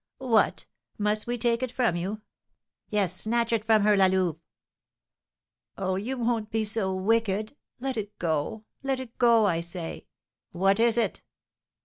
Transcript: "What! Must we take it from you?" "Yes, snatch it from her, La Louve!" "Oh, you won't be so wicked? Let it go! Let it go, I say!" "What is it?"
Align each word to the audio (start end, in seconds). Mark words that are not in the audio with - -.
"What! 0.17 0.65
Must 0.97 1.27
we 1.27 1.37
take 1.37 1.61
it 1.61 1.71
from 1.71 1.95
you?" 1.95 2.21
"Yes, 2.89 3.15
snatch 3.15 3.53
it 3.53 3.63
from 3.63 3.83
her, 3.83 3.95
La 3.95 4.07
Louve!" 4.07 4.37
"Oh, 5.77 5.95
you 5.95 6.17
won't 6.17 6.49
be 6.49 6.63
so 6.63 6.91
wicked? 6.91 7.55
Let 7.79 7.97
it 7.97 8.17
go! 8.17 8.63
Let 8.81 8.99
it 8.99 9.15
go, 9.19 9.45
I 9.45 9.59
say!" 9.59 10.07
"What 10.53 10.79
is 10.79 10.97
it?" 10.97 11.21